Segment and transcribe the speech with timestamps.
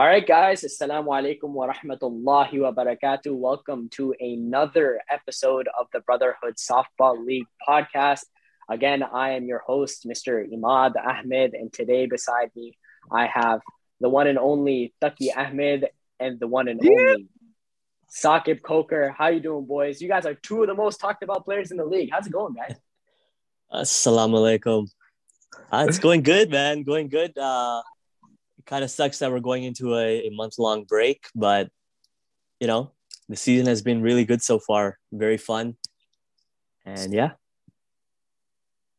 [0.00, 0.62] All right, guys.
[0.62, 3.36] Assalamu alaikum wa rahmatullahi wa barakatuh.
[3.36, 8.24] Welcome to another episode of the Brotherhood Softball League podcast.
[8.70, 10.42] Again, I am your host, Mr.
[10.50, 12.78] Imad Ahmed, and today beside me,
[13.12, 13.60] I have
[14.00, 16.90] the one and only Taki Ahmed and the one and yeah.
[16.98, 17.28] only
[18.10, 19.14] Saqib Coker.
[19.18, 20.00] How you doing, boys?
[20.00, 22.08] You guys are two of the most talked about players in the league.
[22.10, 22.74] How's it going, guys?
[23.70, 24.88] Assalamu alaikum.
[25.70, 26.84] Uh, it's going good, man.
[26.84, 27.36] Going good.
[27.36, 27.82] Uh,
[28.60, 31.70] it kind of sucks that we're going into a, a month long break, but
[32.60, 32.92] you know,
[33.30, 34.98] the season has been really good so far.
[35.10, 35.76] Very fun.
[36.84, 37.30] And yeah.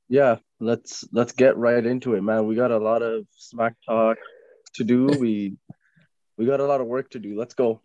[0.09, 2.47] Yeah, let's let's get right into it, man.
[2.47, 4.17] We got a lot of smack talk
[4.73, 5.05] to do.
[5.05, 5.57] We
[6.37, 7.37] we got a lot of work to do.
[7.37, 7.81] Let's go.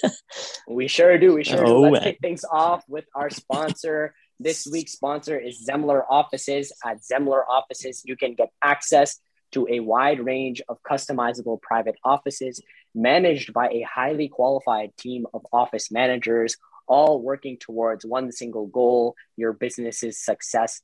[0.68, 1.34] we sure do.
[1.34, 1.90] We sure oh, do.
[1.90, 2.02] Let's man.
[2.02, 4.14] kick things off with our sponsor.
[4.38, 6.70] This week's sponsor is Zemler Offices.
[6.84, 9.20] At Zemler Offices, you can get access
[9.52, 12.60] to a wide range of customizable private offices
[12.94, 19.14] managed by a highly qualified team of office managers, all working towards one single goal
[19.36, 20.80] your business's success.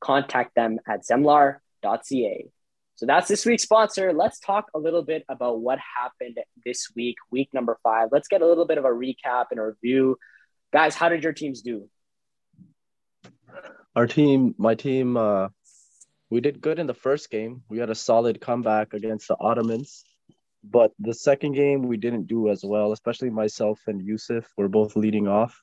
[0.00, 2.50] Contact them at zemlar.ca.
[2.98, 4.12] So that's this week's sponsor.
[4.12, 8.08] Let's talk a little bit about what happened this week, week number five.
[8.10, 10.18] Let's get a little bit of a recap and a review.
[10.72, 11.88] Guys, how did your teams do?
[13.94, 15.48] Our team, my team, uh,
[16.30, 17.62] we did good in the first game.
[17.68, 20.04] We had a solid comeback against the Ottomans.
[20.64, 24.96] But the second game, we didn't do as well, especially myself and Yusuf were both
[24.96, 25.62] leading off.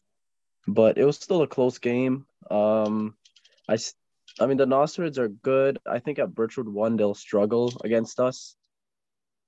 [0.67, 2.25] But it was still a close game.
[2.49, 3.16] Um,
[3.69, 3.77] I,
[4.39, 5.80] I mean, the Nasrids are good.
[5.85, 8.55] I think at Birchwood 1, they'll struggle against us.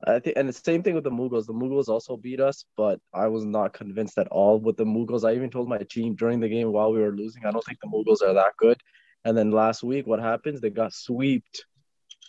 [0.06, 1.48] I think, and the same thing with the Mughals.
[1.48, 5.28] The Mughals also beat us, but I was not convinced at all with the Mughals.
[5.28, 7.80] I even told my team during the game while we were losing, I don't think
[7.81, 8.80] the Mughals are that good.
[9.26, 10.62] And then last week, what happens?
[10.62, 11.66] They got swept.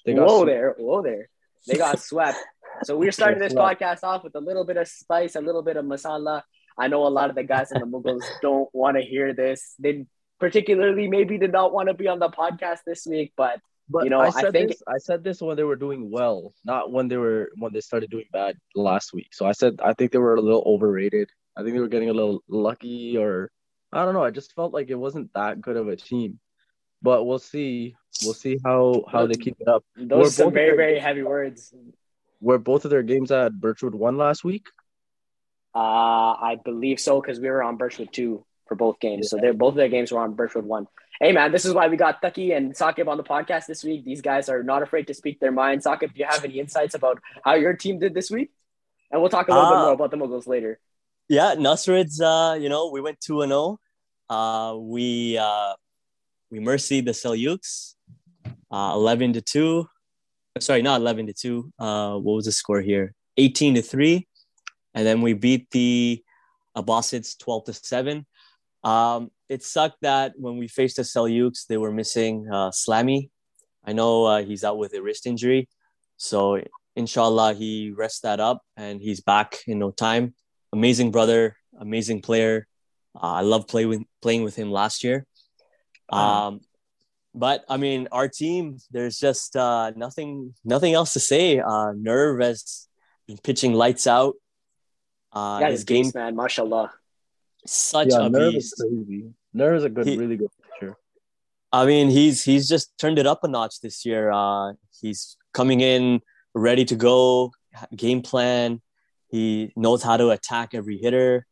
[0.05, 0.47] They got whoa swept.
[0.47, 1.29] there, whoa there.
[1.67, 2.39] They got swept.
[2.85, 5.77] So we're starting this podcast off with a little bit of spice, a little bit
[5.77, 6.43] of masala.
[6.79, 9.75] I know a lot of the guys in the Mughals don't want to hear this.
[9.79, 10.07] They
[10.39, 13.61] particularly maybe did not want to be on the podcast this week, but
[13.91, 16.11] but you know, I said I think this, I said this when they were doing
[16.11, 19.29] well, not when they were when they started doing bad last week.
[19.33, 21.31] So I said I think they were a little overrated.
[21.57, 23.51] I think they were getting a little lucky, or
[23.93, 24.23] I don't know.
[24.23, 26.39] I just felt like it wasn't that good of a team
[27.03, 27.97] but we'll see.
[28.25, 29.85] We'll see how how they keep it up.
[29.97, 31.73] Those are very very heavy words.
[32.41, 34.67] Were both of their games at Birchwood one last week?
[35.75, 39.27] Uh, I believe so because we were on Birchwood two for both games.
[39.27, 39.29] Yeah.
[39.29, 40.87] So they're both of their games were on Birchwood one.
[41.21, 44.05] Hey man, this is why we got Taki and Saqib on the podcast this week.
[44.05, 45.83] These guys are not afraid to speak their mind.
[45.83, 48.51] Saqib, do you have any insights about how your team did this week?
[49.11, 50.79] And we'll talk a little uh, bit more about the Mughals later.
[51.29, 53.79] Yeah, Nasrids, uh, you know, we went 2 and 0.
[54.31, 55.75] Uh, we uh,
[56.51, 57.95] we mercy the Seljuks,
[58.71, 59.87] uh, 11 to 2.
[60.61, 61.73] Sorry, not 11 to 2.
[61.79, 63.15] Uh, what was the score here?
[63.37, 64.27] 18 to 3.
[64.95, 66.23] And then we beat the
[66.77, 68.27] Abbasids 12 to 7.
[68.83, 73.31] Um, it sucked that when we faced the Seljuks, they were missing uh, Slammy.
[73.85, 75.69] I know uh, he's out with a wrist injury.
[76.17, 76.61] So,
[76.97, 80.35] inshallah, he rests that up and he's back in no time.
[80.73, 82.67] Amazing brother, amazing player.
[83.15, 85.27] Uh, I love play with, playing with him last year.
[86.11, 86.61] Um,
[87.35, 91.61] but I mean, our team, there's just uh, nothing, nothing else to say.
[91.61, 92.89] Uh, Nerve has
[93.27, 94.35] been pitching lights out.
[95.33, 96.93] Uh, yeah, his game, beast, man, mashallah.
[97.67, 98.75] Such yeah, a Nerve beast.
[98.79, 99.25] Is crazy.
[99.53, 100.97] Nerve is a good, he, really good pitcher.
[101.71, 104.31] I mean, he's he's just turned it up a notch this year.
[104.33, 106.21] Uh, he's coming in
[106.55, 107.53] ready to go,
[107.95, 108.81] game plan.
[109.29, 111.47] He knows how to attack every hitter.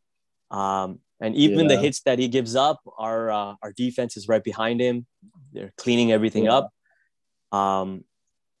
[0.49, 1.75] Um, and even yeah.
[1.75, 5.05] the hits that he gives up, our uh, our defense is right behind him.
[5.53, 6.57] They're cleaning everything yeah.
[6.57, 6.73] up.
[7.51, 8.03] Um,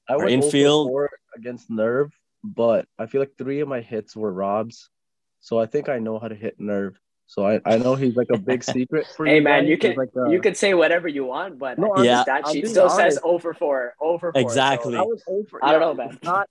[0.09, 0.91] I our infield
[1.35, 2.11] against Nerve,
[2.43, 4.89] but I feel like three of my hits were Robs,
[5.39, 6.99] so I think I know how to hit Nerve.
[7.27, 9.41] So I, I know he's like a big secret for hey you.
[9.41, 9.69] man, guys.
[9.69, 12.67] you can like a, you can say whatever you want, but no, yeah, stat sheet
[12.67, 12.97] still honest.
[12.97, 14.41] says over four, over four.
[14.41, 14.93] Exactly.
[14.93, 16.17] So I, was over, I don't know, man.
[16.23, 16.49] Not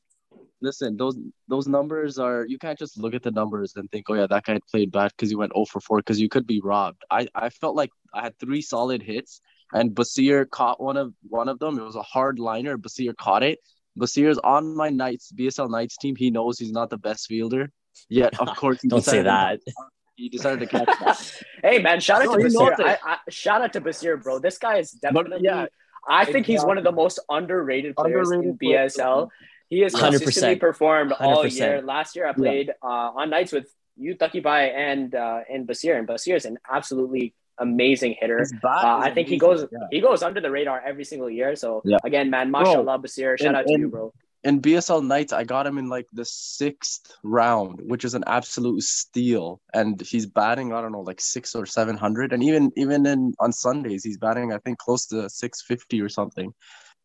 [0.60, 1.16] listen, those
[1.48, 4.44] those numbers are you can't just look at the numbers and think, oh yeah, that
[4.44, 7.02] guy played bad because he went 0 for 4 because you could be robbed.
[7.10, 9.40] I, I felt like I had three solid hits
[9.72, 11.78] and Basir caught one of one of them.
[11.78, 12.78] It was a hard liner.
[12.78, 13.58] Basir caught it.
[13.98, 16.16] Basir's on my Knights BSL Knights team.
[16.16, 17.70] He knows he's not the best fielder.
[18.08, 19.60] Yet of course don't say that.
[19.64, 19.72] To,
[20.16, 21.42] he decided to catch that.
[21.62, 22.80] hey man, shout out no, to Basir.
[22.80, 24.38] I, I, shout out to Basir, bro.
[24.38, 25.38] This guy is definitely.
[25.38, 25.66] But, yeah,
[26.08, 26.54] I think exactly.
[26.54, 29.28] he's one of the most underrated players underrated in BSL.
[29.68, 30.60] He has consistently 100%.
[30.60, 31.20] performed 100%.
[31.20, 31.82] all year.
[31.82, 32.88] Last year, I played yeah.
[32.88, 33.66] uh, on Knights with
[33.96, 38.46] you, Taki Bai, and uh, and Basir, and Basir is an absolutely amazing hitter.
[38.62, 39.32] Uh, I think amazing.
[39.32, 39.78] he goes yeah.
[39.90, 41.56] he goes under the radar every single year.
[41.56, 41.98] So yeah.
[42.04, 44.12] again, man, mashallah, Basir, shout and, out to you, bro.
[44.44, 48.82] in BSL Knights, I got him in like the sixth round, which is an absolute
[48.82, 49.60] steal.
[49.74, 52.32] And he's batting, I don't know, like six or seven hundred.
[52.32, 56.08] And even even in on Sundays, he's batting, I think, close to six fifty or
[56.08, 56.54] something.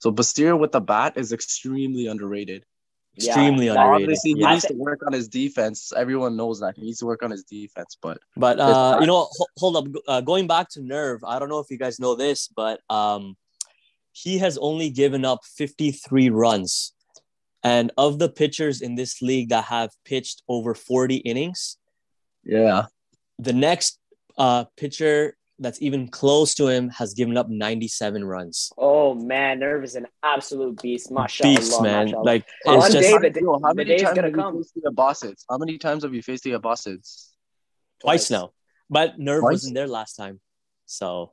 [0.01, 2.65] So Basir with the bat is extremely underrated.
[3.15, 4.03] Extremely yeah, underrated.
[4.03, 5.93] Obviously, he needs to work on his defense.
[5.95, 7.97] Everyone knows that he needs to work on his defense.
[8.01, 9.85] But but uh, you know, hold up.
[10.07, 13.37] Uh, going back to Nerve, I don't know if you guys know this, but um,
[14.11, 16.93] he has only given up 53 runs
[17.63, 21.77] and of the pitchers in this league that have pitched over 40 innings,
[22.43, 22.85] yeah,
[23.37, 23.99] the next
[24.35, 28.71] uh, pitcher that's even close to him has given up 97 runs.
[28.77, 31.11] Oh man, Nerve is an absolute beast.
[31.11, 31.55] Mashallah.
[31.55, 32.05] Beast, man.
[32.05, 32.23] Mashallah.
[32.23, 34.91] Like it's just day, the, Yo, how many day's times gonna have you faced the
[34.91, 35.45] bosses?
[35.49, 37.29] How many times have you faced the bosses?
[38.01, 38.51] twice now.
[38.89, 39.53] But Nerve Twice?
[39.53, 40.41] wasn't there last time.
[40.85, 41.31] So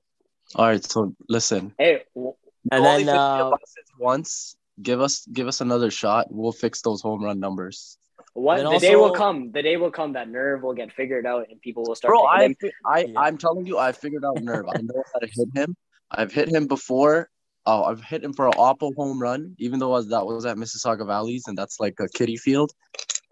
[0.54, 1.74] All right, so listen.
[1.78, 2.34] Hey, w-
[2.70, 3.56] and then faced the uh,
[3.98, 4.56] once.
[4.80, 6.26] Give us give us another shot.
[6.30, 7.98] We'll fix those home run numbers.
[8.38, 9.52] One, And the day will come.
[9.52, 12.24] The day will come that Nerve will get figured out and people will start Bro,
[12.24, 12.56] I, him.
[12.60, 13.20] fi- I, Yeah.
[13.20, 14.66] I'm telling you, I figured out nerve.
[14.68, 15.76] I know how to hit him.
[16.10, 17.28] I've hit him before.
[17.66, 21.06] Oh, I've hit him for an Oppo home run, even though that was at Mississauga
[21.06, 22.72] Valleys, and that's like a kiddie field.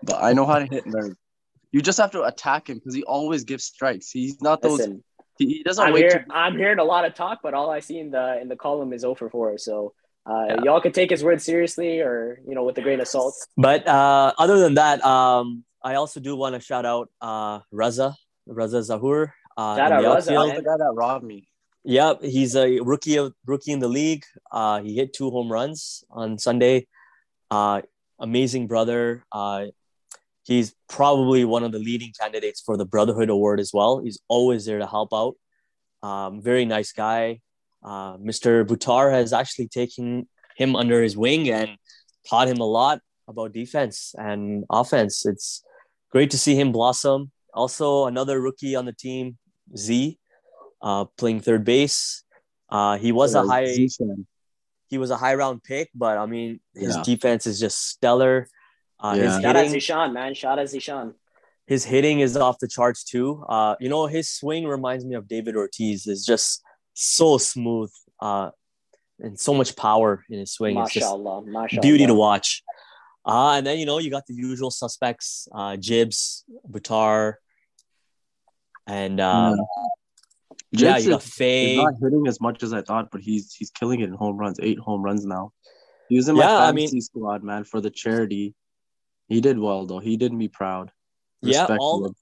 [0.02, 1.16] But I know how to hit nerve.
[1.72, 4.10] You just have to attack him because he always gives strikes.
[4.10, 4.80] He's not those.
[4.80, 5.04] Listen,
[5.38, 6.00] he, he doesn't I'm wait.
[6.10, 6.24] here.
[6.28, 8.56] To, I'm hearing a lot of talk, but all I see in the in the
[8.56, 9.58] column is 0 for 4.
[9.58, 9.94] So
[10.28, 10.56] uh, Yeah.
[10.64, 13.34] y'all can take his word seriously, or you know, with a grain of salt.
[13.56, 18.14] but uh, other than that, um, I also do want to shout out uh, Raza,
[18.48, 19.30] Raza Zahur.
[19.56, 21.48] Uh, Shout the out Raza, that was the guy that robbed me.
[21.84, 24.24] Yep, he's a rookie of rookie in the league.
[24.50, 26.88] Uh, he hit two home runs on Sunday.
[27.50, 27.82] Uh,
[28.18, 29.24] amazing brother.
[29.30, 29.66] Uh,
[30.42, 34.00] he's probably one of the leading candidates for the Brotherhood Award as well.
[34.00, 35.36] He's always there to help out.
[36.02, 37.40] Um, very nice guy.
[37.86, 38.66] Uh, Mr.
[38.66, 41.70] Butar has actually taken him under his wing and
[42.28, 45.24] taught him a lot about defense and offense.
[45.24, 45.62] It's
[46.10, 47.30] great to see him blossom.
[47.54, 49.38] Also, another rookie on the team,
[49.76, 50.18] Z
[50.82, 52.24] uh, playing third base.
[52.68, 53.88] Uh, he was a high
[54.88, 57.02] he was a high round pick, but I mean his Yeah.
[57.04, 58.48] defense is just stellar.
[59.00, 59.22] Uh, Yeah.
[59.24, 60.34] His Shout out hitting, Zishan, man.
[60.34, 61.14] Shout out Zishan.
[61.66, 63.44] his hitting is off the charts too.
[63.48, 66.06] Uh, you know his swing reminds me of David Ortiz.
[66.06, 66.62] It's just
[66.98, 68.50] so smooth uh,
[69.20, 70.78] and so much power in his swing.
[70.78, 71.42] It's just Mashallah.
[71.46, 71.82] Mashallah.
[71.82, 72.62] beauty to watch.
[73.24, 77.34] Uh, and then you know you got the usual suspects: uh, Jibs, Butar,
[78.86, 79.58] and um,
[80.70, 81.74] yeah, you got Faye.
[81.74, 84.36] He's not hitting as much as I thought, but he's he's killing it in home
[84.36, 84.58] runs.
[84.62, 85.52] Eight home runs now.
[86.08, 88.54] He was in my Yeah, I fantasy mean- squad, man, for the charity.
[89.28, 89.98] He did well though.
[89.98, 90.92] He did me proud.
[91.42, 92.14] Yeah, all him.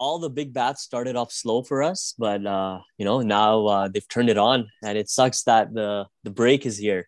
[0.00, 3.86] All the big bats started off slow for us, but uh, you know now uh,
[3.92, 7.02] they've turned it on, and it sucks that the the break is here.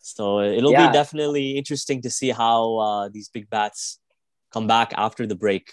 [0.00, 0.86] So it'll Yeah.
[0.88, 4.00] be definitely interesting to see how uh, these big bats
[4.54, 5.64] come back after the break.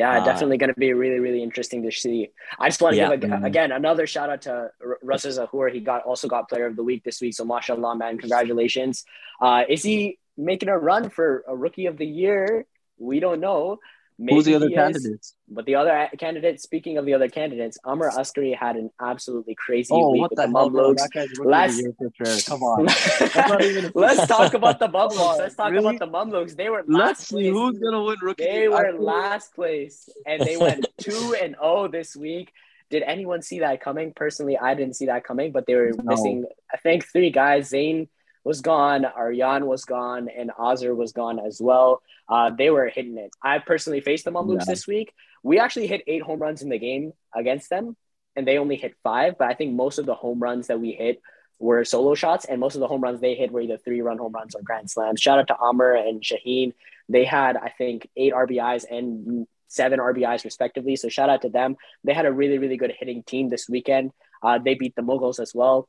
[0.00, 2.18] Yeah, Uh, definitely going to be really, really interesting to see.
[2.58, 3.14] I just want to Yeah.
[3.16, 4.54] give a, again another shout out to
[4.90, 5.64] R- Russell Zahur.
[5.76, 7.34] He got also got Player of the Week this week.
[7.38, 9.04] So, mashallah, man, congratulations.
[9.40, 10.18] Uh, is he
[10.50, 12.66] making a run for a Rookie of the Year?
[12.98, 13.78] We don't know.
[14.18, 14.78] Maybe Who's the other he is.
[14.78, 15.34] candidates?
[15.46, 19.90] But the other candidate, speaking of the other candidates, Amr Askari had an absolutely crazy
[19.92, 20.94] Oh, week with the the hell, bro?
[20.94, 20.96] Mamluks.
[20.96, 21.92] That guy's rookie Last- year.
[22.46, 22.86] Come on.
[23.94, 25.96] Let's talk about the on, Let's talk really?
[25.96, 26.56] about the Mamluks.
[26.56, 27.52] They were Let's last see place.
[27.52, 28.44] who's gonna win rookie.
[28.44, 32.52] They were last place and they went 2 and 0 this week.
[32.88, 34.12] Did anyone see that coming?
[34.14, 36.04] Personally, I didn't see that coming, but they were No.
[36.04, 37.68] missing, I think, three guys.
[37.68, 38.08] Zane
[38.46, 42.00] was gone, Aryan was gone, and Azar was gone as well.
[42.28, 43.32] Uh, they were hitting it.
[43.42, 44.72] I personally faced the Mamluks Yeah.
[44.74, 45.12] this week.
[45.42, 47.96] We actually hit eight home runs in the game against them,
[48.36, 49.36] and they only hit five.
[49.36, 51.20] But I think most of the home runs that we hit
[51.58, 54.18] were solo shots, and most of the home runs they hit were either three run
[54.18, 55.20] home runs or grand slams.
[55.20, 56.72] Shout out to Amr and Shaheen.
[57.08, 60.94] They had, I think, eight RBIs and seven RBIs respectively.
[60.94, 61.76] So shout out to them.
[62.04, 64.12] They had a really, really good hitting team this weekend.
[64.40, 65.88] Uh, they beat the Mughals as well.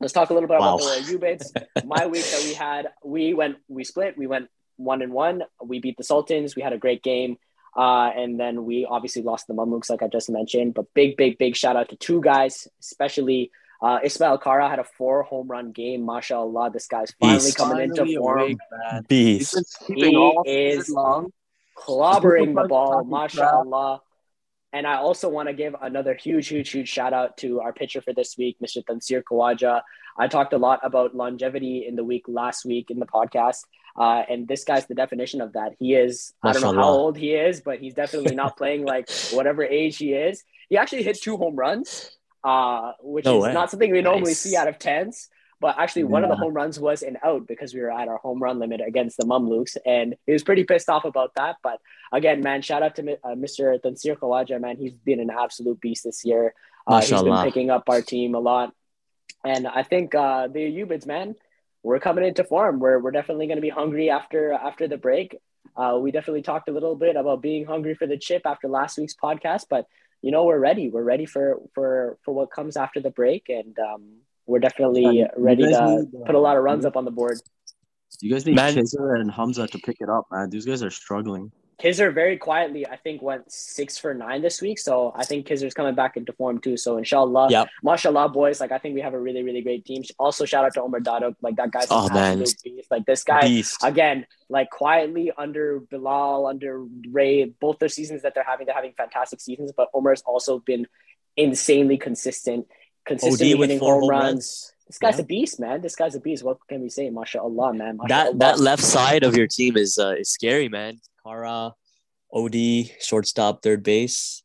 [0.00, 0.76] Let's talk a little bit Wow.
[0.76, 1.84] about the Ubids.
[1.86, 5.42] My week that we had, we went, we split, we went one and one.
[5.64, 6.56] We beat the Sultans.
[6.56, 7.38] We had a great game.
[7.76, 10.74] Uh, and then we obviously lost the Mamluks, like I just mentioned.
[10.74, 14.84] But big, big, big shout out to two guys, especially uh, Ismail Kara had a
[14.84, 16.02] four home run game.
[16.02, 17.56] MashaAllah, this guy's finally Beast.
[17.56, 18.58] coming Finally into form, awake,
[19.08, 19.56] Beast.
[19.86, 21.32] He is- long.
[21.76, 23.30] clobbering the ball, Talking crap.
[23.54, 24.00] MashaAllah.
[24.72, 28.00] And I also want to give another huge, huge, huge shout out to our pitcher
[28.00, 28.82] for this week, Mr.
[28.84, 29.82] Tansir Khawaja.
[30.18, 33.64] I talked a lot about longevity in the week last week in the podcast.
[33.98, 35.72] Uh, and this guy's the definition of that.
[35.78, 39.10] He is, I don't know how old he is, but he's definitely not playing like
[39.32, 40.42] whatever age he is.
[40.70, 42.10] He actually hit two home runs,
[42.42, 43.52] uh, which No is way.
[43.52, 44.38] not something we normally Nice.
[44.38, 45.28] see out of tens.
[45.62, 46.28] But actually one yeah.
[46.28, 48.80] of the home runs was an out because we were at our home run limit
[48.84, 51.56] against the Mamluks, and he was pretty pissed off about that.
[51.62, 53.80] But again, man, shout out to uh, Mr.
[53.80, 54.76] Tansir Khawaja, man.
[54.76, 56.52] He's been an absolute beast this year.
[56.84, 58.74] Uh, he's been picking up our team a lot,
[59.44, 61.36] and I think uh, the Ubids, man,
[61.84, 62.80] we're coming into form.
[62.80, 65.36] We're we're definitely going to be hungry after after the break.
[65.76, 68.98] Uh, we definitely talked a little bit about being hungry for the chip after last
[68.98, 69.86] week's podcast, but
[70.22, 70.88] you know we're ready.
[70.88, 75.64] We're ready for for for what comes after the break, and um, we're definitely ready
[75.64, 77.38] to need, put a lot of runs uh, up on the board.
[78.20, 78.76] You guys need man.
[78.76, 80.50] and Hamza to pick it up, man.
[80.50, 81.50] These guys are struggling.
[81.82, 84.78] Kizer very quietly, I think, went six for nine this week.
[84.78, 86.76] So I think Kizer's coming back into form too.
[86.76, 87.68] So inshallah, yep.
[87.82, 88.60] mashallah, boys.
[88.60, 90.04] Like I think we have a really, really great team.
[90.18, 91.34] Also, shout out to Omar Dado.
[91.42, 92.38] Like that guy's oh, man.
[92.38, 92.64] beast.
[92.90, 93.78] Like this guy beast.
[93.82, 98.92] again, like quietly under Bilal, under Ray, both their seasons that they're having, they're having
[98.96, 99.72] fantastic seasons.
[99.76, 100.86] But Omar's also been
[101.36, 102.68] insanely consistent,
[103.06, 104.10] consistently hitting home runs.
[104.10, 104.72] runs.
[104.86, 105.22] This guy's yeah.
[105.22, 105.80] a beast, man.
[105.80, 106.44] This guy's a beast.
[106.44, 107.10] What can we say?
[107.10, 107.98] MashaAllah, man.
[107.98, 108.08] MashaAllah.
[108.08, 111.00] That that left side of your team is uh, is scary, man.
[111.24, 111.74] Kara,
[112.32, 112.56] OD,
[113.00, 114.42] shortstop, third base.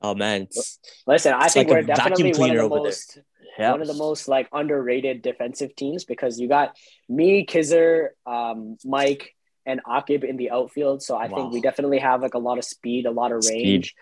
[0.00, 0.46] Oh man,
[1.06, 3.18] listen, I think like we're definitely one of the most
[3.58, 3.72] yeah.
[3.72, 6.76] one of the most like underrated defensive teams because you got
[7.08, 9.34] me, Kizer, um, Mike,
[9.66, 11.02] and Akib in the outfield.
[11.02, 11.36] So I wow.
[11.36, 13.88] think we definitely have like a lot of speed, a lot of range.
[13.88, 13.98] Speed.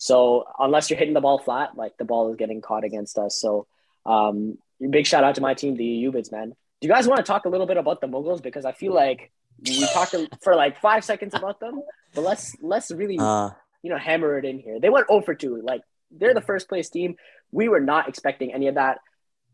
[0.00, 3.38] So unless you're hitting the ball flat, like the ball is getting caught against us.
[3.38, 3.66] So
[4.06, 4.56] um,
[4.88, 6.54] big shout out to my team, the Ubids, man.
[6.80, 8.42] Do you guys want to talk a little bit about the Mughals?
[8.42, 9.30] Because I feel like
[9.62, 11.82] we talked for like five seconds about them,
[12.14, 13.50] but let's let's really uh,
[13.82, 14.80] you know hammer it in here.
[14.80, 15.60] They went over 2.
[15.62, 17.16] Like they're the first place team.
[17.52, 19.00] We were not expecting any of that.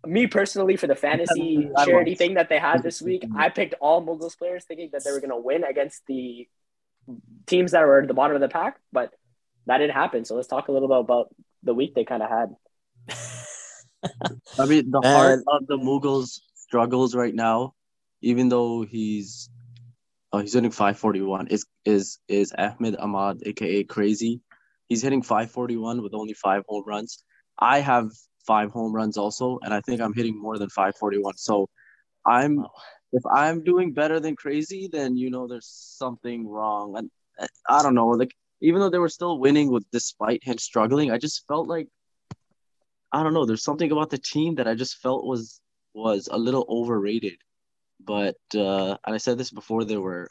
[0.06, 4.00] Me personally, for the fantasy charity thing that they had this week, I picked all
[4.00, 6.46] Mughals players thinking that they were going to win against the
[7.46, 9.12] teams that were at the bottom of the pack, but
[9.66, 10.24] that didn't happen.
[10.24, 12.54] So let's talk a little bit about the week they kind of had.
[14.58, 17.74] I mean, the heart of the Mughals struggles right now,
[18.22, 19.50] even though he's
[20.32, 21.48] Oh, he's hitting 541.
[21.48, 24.40] Is is is Ahmed Ahmad, aka Crazy?
[24.86, 27.24] He's hitting 541 with only five home runs.
[27.58, 28.10] I have
[28.46, 31.38] five home runs also, and I think I'm hitting more than 541.
[31.38, 31.70] So
[32.26, 32.66] I'm
[33.12, 36.98] if I'm doing better than Crazy, then you know there's something wrong.
[36.98, 40.58] And uh, I don't know, like even though they were still winning with despite him
[40.58, 41.88] struggling, I just felt like
[43.12, 43.46] I don't know.
[43.46, 45.60] There's something about the team that I just felt was
[45.94, 47.38] was a little overrated.
[48.00, 50.28] But uh, and I said this before they were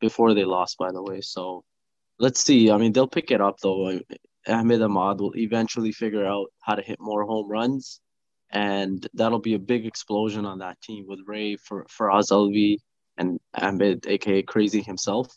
[0.00, 1.20] before they lost, by the way.
[1.20, 1.64] So
[2.18, 2.70] let's see.
[2.70, 4.00] I mean, they'll pick it up though.
[4.46, 8.00] Ahmed Ahmad will eventually figure out how to hit more home runs,
[8.50, 12.78] and that'll be a big explosion on that team with Ray for for Alvi
[13.16, 15.34] and Ahmed, aka Crazy himself.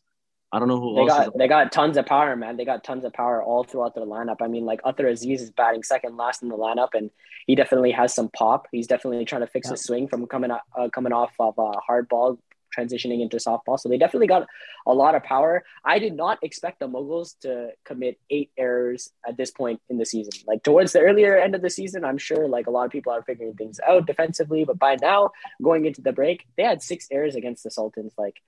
[0.52, 1.38] I don't know who they got.
[1.38, 2.56] They got tons of power, man.
[2.56, 4.38] They got tons of power all throughout their lineup.
[4.42, 7.12] I mean, like Uthar Aziz is batting second last in the lineup, and
[7.48, 8.68] he definitely has some pop.
[8.72, 9.72] He's definitely trying to fix yeah.
[9.72, 12.40] his swing from coming uh, coming off of a hard ball,
[12.76, 13.78] transitioning into softball.
[13.78, 14.48] So they definitely got
[14.86, 15.66] a lot of power.
[15.84, 20.06] I did not expect the Mughals to commit eight errors at this point in the
[20.06, 20.32] season.
[20.48, 23.12] Like towards the earlier end of the season, I'm sure like a lot of people
[23.12, 27.08] are figuring things out defensively, but by now going into the break, they had six
[27.12, 28.14] errors against the Sultans.
[28.18, 28.42] Like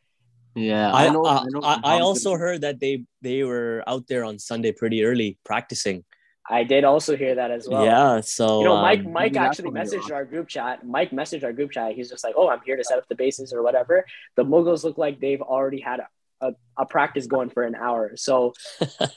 [0.59, 1.23] yeah, I, I know.
[1.23, 4.71] Uh, I, know I, I also heard that they they were out there on Sunday
[4.71, 6.03] pretty early practicing.
[6.49, 7.85] I did also hear that as well.
[7.85, 10.85] Yeah, so you know, Mike um, Mike actually messaged our group chat.
[10.85, 11.93] Mike messaged our group chat.
[11.93, 14.83] He's just like, "Oh, I'm here to set up the bases or whatever." The Mughals
[14.83, 18.13] look like they've already had a, a, a practice going for an hour.
[18.15, 18.53] So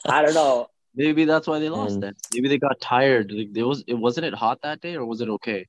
[0.07, 0.69] I don't know.
[0.95, 2.17] Maybe that's why they lost and, it.
[2.35, 3.33] Maybe they got tired.
[3.33, 5.67] Like, it was it wasn't it hot that day or was it okay?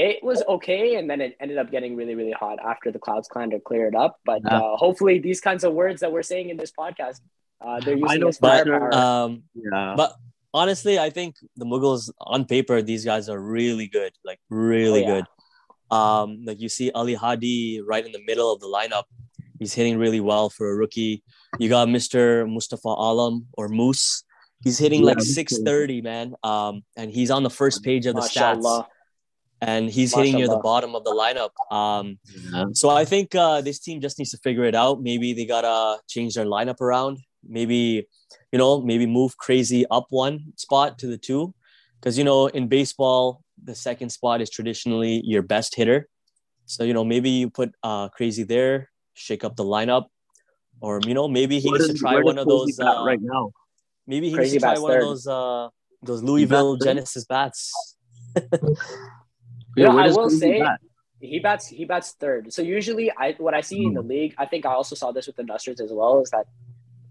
[0.00, 3.28] It was okay, and then it ended up getting really, really hot after the clouds
[3.28, 4.18] kind of cleared up.
[4.24, 4.58] But yeah.
[4.58, 7.20] uh, hopefully, these kinds of words that we're saying in this podcast,
[7.60, 8.94] uh, they're using as firepower.
[8.94, 9.94] Um, yeah.
[9.96, 10.14] But
[10.54, 15.08] honestly, I think the Mughals on paper, these guys are really good, like really oh,
[15.08, 15.14] yeah.
[15.14, 15.96] good.
[15.96, 19.04] Um, like you see Ali Hadi right in the middle of the lineup.
[19.58, 21.22] He's hitting really well for a rookie.
[21.58, 22.50] You got Mr.
[22.50, 24.24] Mustafa Alam or Moose.
[24.64, 26.34] He's hitting yeah, like 630, man.
[26.42, 28.84] Um, and he's on the first page of the stats
[29.60, 31.50] and he's hitting near the bottom of the lineup.
[31.74, 32.18] Um,
[32.52, 32.66] yeah.
[32.72, 35.02] So I think uh, this team just needs to figure it out.
[35.02, 37.18] Maybe they gotta change their lineup around.
[37.46, 38.06] Maybe
[38.52, 41.54] you know, maybe move Crazy up one spot to the two,
[42.00, 46.08] because you know in baseball the second spot is traditionally your best hitter.
[46.66, 50.06] So you know maybe you put uh, Crazy there, shake up the lineup,
[50.80, 53.52] or you know maybe he where needs to try one of those uh, right now.
[54.06, 55.02] Maybe he Crazy needs to try one third.
[55.02, 55.68] of those uh,
[56.02, 57.96] those Louisville Genesis bats.
[59.76, 60.62] Yeah, I will say
[61.20, 62.52] he bats he bats third.
[62.52, 64.08] So usually, I what I see in the hmm.
[64.08, 66.46] league, I think I also saw this with the Nasrids as well, is that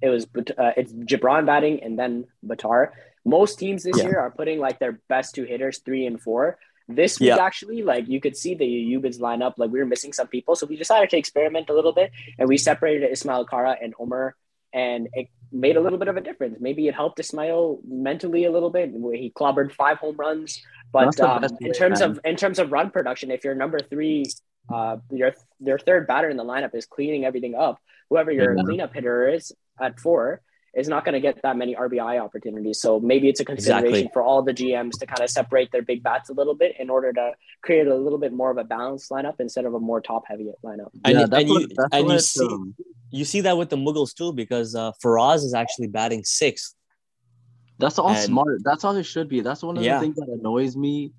[0.01, 2.91] it was uh, it's Gibran batting and then Butar.
[3.25, 4.05] Most teams this yeah.
[4.05, 6.57] year are putting like their best two hitters three and four.
[6.87, 10.11] This week, actually, like you could see the Ubids line up, like we were missing
[10.11, 10.55] some people.
[10.55, 14.35] So we decided to experiment a little bit and we separated Ismail Kara and Omer
[14.73, 16.57] and it made a little bit of a difference.
[16.59, 20.61] Maybe it helped Ismail mentally a little bit he clobbered five home runs.
[20.91, 22.11] But um, in terms man.
[22.11, 24.25] of in terms of run production, if you're number three,
[24.73, 27.79] uh, your your third batter in the lineup is cleaning everything up.
[28.09, 28.63] Whoever your yeah.
[28.63, 30.41] cleanup hitter is at four,
[30.75, 32.79] is not going to get that many RBI opportunities.
[32.79, 34.09] So maybe it's a consideration exactly.
[34.13, 36.89] for all the GMs to kind of separate their big bats a little bit in
[36.89, 40.01] order to create a little bit more of a balanced lineup instead of a more
[40.01, 40.89] top heavy lineup.
[41.03, 42.75] And, yeah, and, you, and you see um,
[43.11, 46.75] you see that with the Mughals too because uh, Faraz is actually batting sixth.
[47.77, 48.59] That's all and, smart.
[48.63, 49.41] That's all it should be.
[49.41, 49.95] That's one of yeah.
[49.95, 51.13] the things that annoys me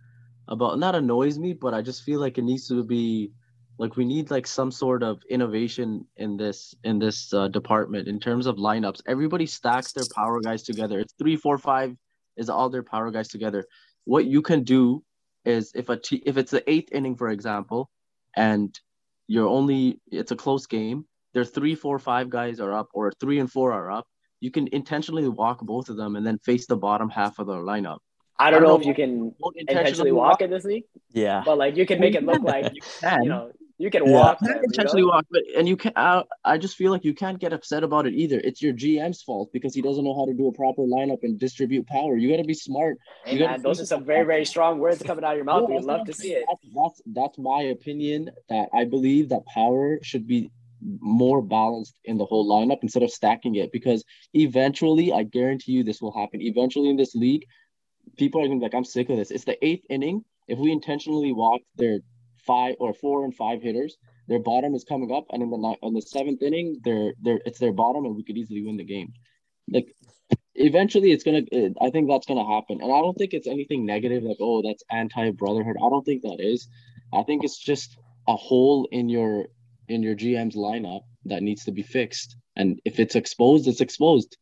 [0.49, 3.33] about not annoys me, but I just feel like it needs to be
[3.81, 8.21] like we need like some sort of innovation in this in this uh, department in
[8.21, 11.97] terms of lineups everybody stacks their power guys together it's three four five
[12.37, 13.65] is all their power guys together
[14.05, 15.03] what you can do
[15.47, 17.91] is if a t- if it's the eighth inning for example
[18.37, 18.79] and
[19.29, 23.39] you're only it's a close game there's three four five guys are up or three
[23.39, 24.07] and four are up
[24.41, 27.55] you can intentionally walk both of them and then face the bottom half of the
[27.55, 27.99] lineup
[28.39, 29.35] I don't, I don't know, know if you can
[29.69, 30.85] intentionally walk, walk in this league.
[31.13, 31.43] Yeah.
[31.45, 34.39] But like you can make it look like you, you know you can walk.
[34.43, 34.49] Yeah.
[34.49, 35.15] Them, intentionally you know?
[35.15, 35.93] walk, but and you can.
[35.97, 38.39] I, uh, I just feel like you can't get upset about it either.
[38.39, 41.39] It's your GM's fault because he doesn't know how to do a proper lineup and
[41.39, 42.15] distribute power.
[42.15, 42.99] You got to be smart.
[43.25, 45.65] Hey, man, those are some very very strong words coming out of your mouth.
[45.67, 46.45] Yeah, We'd love to see it.
[46.47, 48.31] That's, that's that's my opinion.
[48.51, 50.51] That I believe that power should be
[50.83, 55.85] more balanced in the whole lineup instead of stacking it because eventually I guarantee you
[55.85, 56.41] this will happen.
[56.43, 57.45] Eventually in this league,
[58.17, 59.31] people are gonna be like, I'm sick of this.
[59.31, 60.25] It's the eighth inning.
[60.49, 62.01] If we intentionally walk their
[62.47, 63.97] five or four and five hitters.
[64.29, 67.59] Their bottom is coming up, and in the in the seventh inning, they're they're it's
[67.59, 69.13] their bottom, and we could easily win the game.
[69.69, 69.95] Like
[70.55, 71.43] eventually, it's gonna.
[71.81, 74.23] I think that's gonna happen, and I don't think it's anything negative.
[74.23, 75.77] Like oh, that's anti brotherhood.
[75.85, 76.69] I don't think that is.
[77.13, 79.47] I think it's just a hole in your
[79.91, 82.37] in your GM's lineup that needs to be fixed.
[82.57, 84.37] And if it's exposed, it's exposed.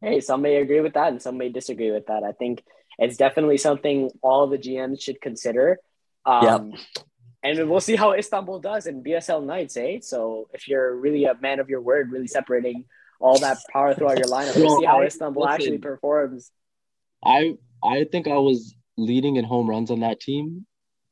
[0.00, 2.24] Hey, some may agree with that and some may disagree with that.
[2.24, 2.64] I think
[2.98, 5.78] it's definitely something all the GMs should consider.
[6.24, 6.74] Um,
[7.44, 9.98] And we'll see how Istanbul does in BSL Knights, eh?
[10.00, 12.84] So if you're really a man of your word, really separating
[13.20, 16.52] all that power throughout your lineup, we'll see how Istanbul listen, actually performs.
[17.24, 20.66] I I think I was leading in home runs on that team,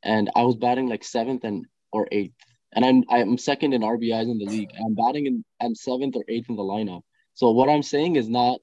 [0.04, 2.38] and I was batting like seventh and or eighth,
[2.72, 4.70] and I'm I'm second in RBIs in the league.
[4.84, 7.02] I'm batting in I'm seventh or eighth in the lineup.
[7.34, 8.60] So what I'm saying is not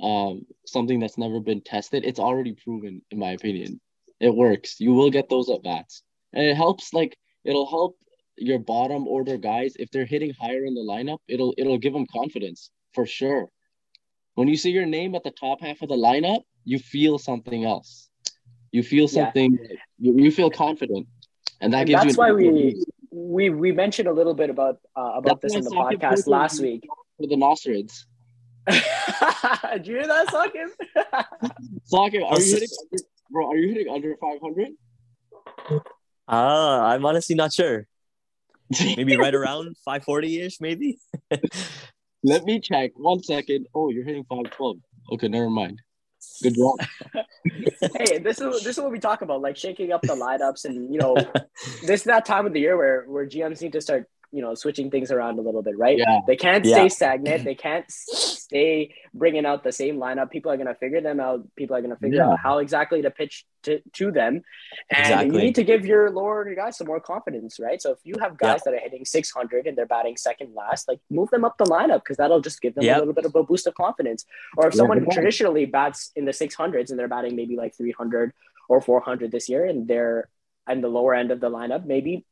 [0.00, 2.04] um, something that's never been tested.
[2.04, 3.80] It's already proven, in my opinion.
[4.20, 4.80] It works.
[4.80, 6.02] You will get those at bats.
[6.32, 7.96] And it helps like it'll help
[8.36, 12.06] your bottom order guys if they're hitting higher in the lineup, it'll it'll give them
[12.12, 13.48] confidence for sure.
[14.34, 17.64] When you see your name at the top half of the lineup, you feel something
[17.64, 18.08] else.
[18.70, 19.76] You feel something yeah.
[19.98, 21.06] you, you feel confident.
[21.60, 24.78] And that and gives that's you why we we we mentioned a little bit about
[24.96, 26.86] uh, about that's this in the podcast last week.
[27.18, 28.04] For the Nasrids.
[28.68, 30.68] Did you hear that, Saqib?
[31.92, 32.68] Saqib, are you hitting
[33.30, 34.68] Bro, are you hitting under 500?
[35.70, 35.80] Uh,
[36.28, 37.86] I'm honestly not sure.
[38.80, 40.98] Maybe right around 540 ish, maybe.
[42.22, 42.90] Let me check.
[42.96, 43.66] One second.
[43.74, 44.76] Oh, you're hitting 512.
[45.14, 45.80] Okay, never mind.
[46.42, 46.76] Good job.
[47.96, 50.92] hey, this is this is what we talk about, like shaking up the lineups, and
[50.92, 51.14] you know,
[51.82, 54.54] this is that time of the year where where GMs need to start you know
[54.54, 55.98] switching things around a little bit right?
[55.98, 56.20] Yeah.
[56.26, 56.76] they can't yeah.
[56.76, 57.44] stay stagnant.
[57.44, 60.30] They can't stay bringing out the same lineup.
[60.30, 61.46] People are going to figure them out.
[61.56, 62.30] People are going to figure yeah.
[62.30, 64.42] out how exactly to pitch to, to them.
[64.90, 65.26] And exactly.
[65.26, 67.80] you need to give your lower guys some more confidence right?
[67.80, 71.00] So if you have guys that are hitting 600 and they're batting second last like
[71.10, 73.42] move them up the lineup because that'll just give them a little bit of a
[73.42, 74.24] boost of confidence.
[74.56, 78.32] Or if someone traditionally bats in the 600s and they're batting maybe like 300
[78.68, 80.28] or 400 this year and they're
[80.68, 82.26] in the lower end of the lineup maybe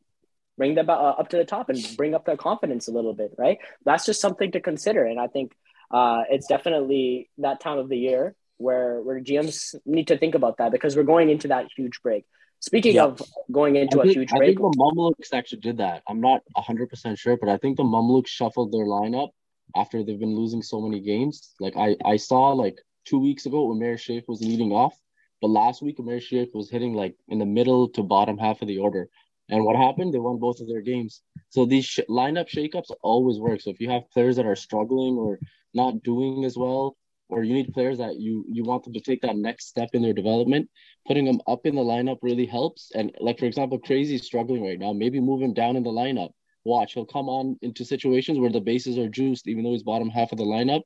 [0.57, 3.33] bring them uh, up to the top and bring up their confidence a little bit,
[3.37, 3.59] right?
[3.85, 5.05] That's just something to consider.
[5.05, 5.53] And I think
[5.91, 10.59] uh, it's definitely that time of the year where where GMs need to think about
[10.59, 12.25] that because we're going into that huge break.
[12.61, 13.21] Speaking of
[13.53, 16.03] going into a huge break, I think the Mamluks actually did that.
[16.09, 19.29] I'm not 100% sure, but I think the Mamluks shuffled their lineup
[19.77, 21.53] after they've been losing so many games.
[21.61, 24.99] Like I, I saw like two weeks ago, Umair Sheikh was leading off,
[25.43, 28.69] but last week Umair Sheikh was hitting like in the middle to bottom half of
[28.69, 29.09] the order.
[29.49, 30.13] And what happened?
[30.13, 31.23] They won both of their games.
[31.51, 33.61] So these sh- lineup shakeups always work.
[33.61, 35.39] So if you have players that are struggling or
[35.75, 36.97] not doing as well,
[37.29, 40.03] or you need players that you you want them to take that next step in
[40.03, 40.69] their development,
[41.07, 42.93] putting them up in the lineup really helps.
[42.95, 44.93] And like for example, Crazy is struggling right now.
[44.93, 46.31] Maybe move him down in the lineup.
[46.65, 50.11] Watch, he'll come on into situations where the bases are juiced, even though he's bottom
[50.11, 50.83] half of the lineup,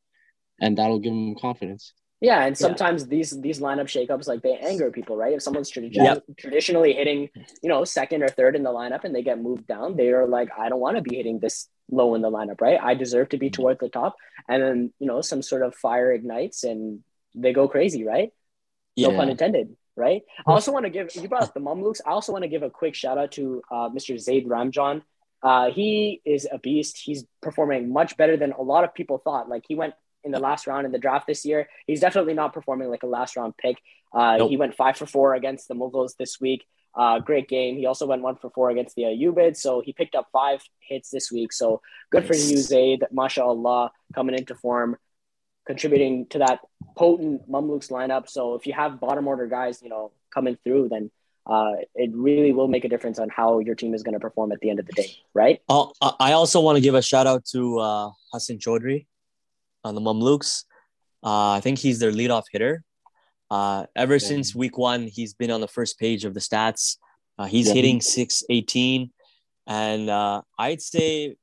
[0.60, 1.94] and that'll give him confidence.
[2.20, 3.08] Yeah, and sometimes yeah.
[3.08, 5.32] these these lineup shakeups like they anger people, right?
[5.32, 6.22] If someone's yep.
[6.38, 7.30] traditionally hitting,
[7.62, 10.26] you know, second or third in the lineup and they get moved down, they are
[10.26, 12.78] like, I don't want to be hitting this low in the lineup, right?
[12.80, 13.62] I deserve to be mm-hmm.
[13.62, 14.16] toward the top.
[14.48, 17.00] And then, you know, some sort of fire ignites and
[17.34, 18.32] they go crazy, right?
[18.96, 19.08] Yeah.
[19.08, 20.22] No pun intended, right?
[20.46, 22.00] I also want to give you brought up the Mamluks.
[22.06, 24.18] I also want to give a quick shout out to uh, Mr.
[24.18, 25.02] Zaid Ramjan.
[25.42, 26.98] Uh, he is a beast.
[26.98, 29.48] He's performing much better than a lot of people thought.
[29.48, 31.68] Like he went in the last round in the draft this year.
[31.86, 33.76] He's definitely not performing like a last round pick.
[34.12, 34.50] Uh, nope.
[34.50, 36.64] He went five for four against the Mughals this week.
[36.94, 37.76] Uh, great game.
[37.76, 39.58] He also went one for four against the Ayubids.
[39.58, 41.52] So he picked up five hits this week.
[41.52, 41.80] So
[42.10, 43.04] good for you, Zaid.
[43.14, 44.96] MashaAllah, coming into form,
[45.66, 46.60] contributing to that
[46.96, 48.28] potent Mamluks lineup.
[48.28, 51.12] So if you have bottom order guys, you know, coming through, then
[51.46, 54.50] uh, it really will make a difference on how your team is going to perform
[54.52, 55.60] at the end of the day, right?
[55.68, 59.06] I also want to give a shout out to uh, Hassan Chaudhry
[59.84, 60.64] on the Mamluks.
[61.22, 62.82] Uh, I think he's their leadoff hitter.
[63.50, 64.18] Uh, ever yeah.
[64.18, 66.96] since week one, he's been on the first page of the stats.
[67.38, 67.74] Uh, he's yeah.
[67.74, 69.10] hitting 618.
[69.66, 71.36] And uh, I'd say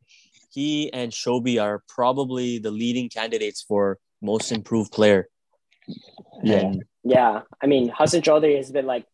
[0.52, 5.28] he and Shobi are probably the leading candidates for most improved player.
[6.44, 6.58] Yeah.
[6.58, 7.42] And, yeah.
[7.62, 9.06] I mean, Hassan Chaudhry has been like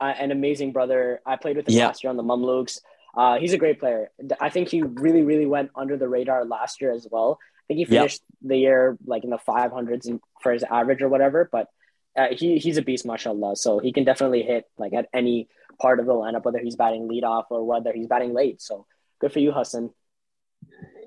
[0.00, 1.20] uh, an amazing brother.
[1.24, 1.86] I played with him yeah.
[1.86, 2.80] last year on the Mamluks.
[3.16, 4.10] Uh, he's a great player.
[4.40, 7.38] I think he really, really went under the radar last year as well.
[7.64, 8.50] I think he finished yep.
[8.50, 11.48] the year like in the 500s for his average or whatever.
[11.50, 11.68] But
[12.16, 13.56] uh, he he's a beast, mashallah.
[13.56, 15.48] So he can definitely hit like at any
[15.80, 18.60] part of the lineup, whether he's batting leadoff or whether he's batting late.
[18.60, 18.86] So
[19.20, 19.90] good for you, Hassan.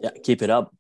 [0.02, 0.76] Yeah, keep it up.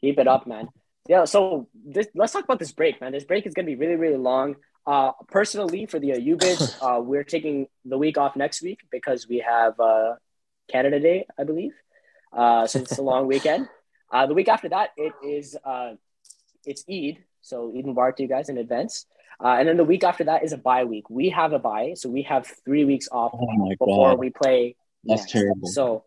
[0.00, 0.68] Keep it up, man.
[1.08, 1.24] Yeah.
[1.24, 3.12] So this, let's talk about this break, man.
[3.12, 4.56] This break is going to be really, really long.
[4.86, 9.38] Uh, personally, for the UBIDs, uh, we're taking the week off next week because we
[9.38, 10.14] have uh,
[10.70, 11.72] Canada Day, I believe.
[12.32, 13.68] Uh, so it's a long weekend.
[14.10, 15.94] Uh, the week after that, it is uh,
[16.64, 19.06] it's Eid, so Eid Mubarak to you guys in advance.
[19.42, 21.10] Uh, and then the week after that is a bye week.
[21.10, 24.18] We have a bye, so we have three weeks off oh before God.
[24.18, 24.76] we play.
[25.04, 25.32] That's next.
[25.32, 25.68] terrible.
[25.68, 26.04] So,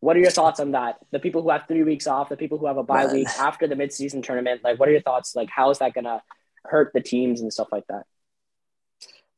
[0.00, 0.98] what are your thoughts on that?
[1.10, 3.14] The people who have three weeks off, the people who have a bye Man.
[3.14, 5.34] week after the midseason tournament, like, what are your thoughts?
[5.34, 6.22] Like, how is that gonna
[6.64, 8.04] hurt the teams and stuff like that?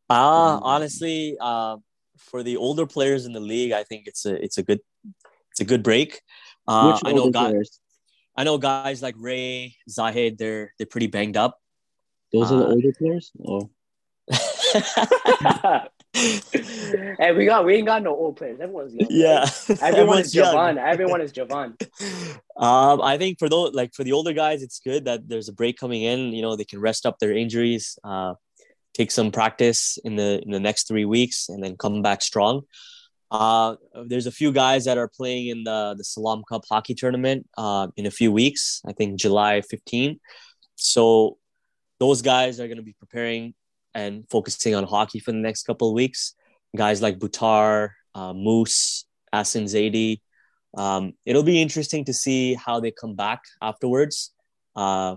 [0.09, 1.77] Uh honestly, uh,
[2.19, 4.81] for the older players in the league, I think it's a it's a good
[5.53, 6.21] it's a good break.
[6.67, 7.81] Uh, Which I know guys.
[8.37, 11.59] I know guys like Ray, Zahid, they're they're pretty banged up.
[12.33, 13.33] Those are the uh, older players.
[13.47, 13.71] Oh.
[16.13, 18.61] hey, we got we ain't got no old players.
[18.61, 19.09] Everyone's young.
[19.11, 19.49] Yeah,
[19.81, 20.79] everyone is Javan.
[20.79, 21.77] Everyone is Javan.
[22.57, 25.53] Um, I think for those like for the older guys, it's good that there's a
[25.55, 26.35] break coming in.
[26.35, 28.35] You know, they can rest up their injuries, uh,
[28.93, 32.65] take some practice in the in the next three weeks, and then come back strong.
[33.31, 37.47] Uh, there's a few guys that are playing in the the Salam Cup hockey tournament
[37.57, 38.83] uh, in a few weeks.
[38.87, 40.19] I think July 15.
[40.75, 41.39] So
[41.99, 43.55] those guys are going to be preparing
[43.95, 46.35] and focusing on hockey for the next couple of weeks.
[46.77, 50.21] Guys like Butar, uh, Moose, Asin Zaidi.
[50.77, 54.33] Um, it'll be interesting to see how they come back afterwards,
[54.77, 55.17] uh,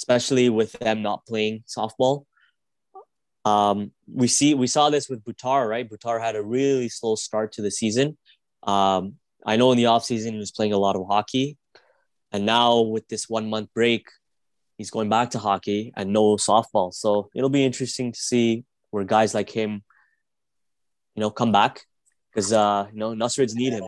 [0.00, 2.24] especially with them not playing softball.
[3.48, 5.88] Um, we see we saw this with Butar, right?
[5.88, 8.16] Butar had a really slow start to the season.
[8.62, 9.14] Um,
[9.46, 11.56] I know in the offseason he was playing a lot of hockey.
[12.32, 14.04] And now with this one month break,
[14.76, 16.92] he's going back to hockey and no softball.
[16.92, 19.82] So it'll be interesting to see where guys like him,
[21.14, 21.82] you know, come back
[22.30, 23.84] because uh, you know Nasrids need him.